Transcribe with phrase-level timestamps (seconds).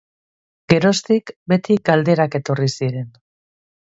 [0.71, 3.09] Geroztik beti galderak etorri ziren.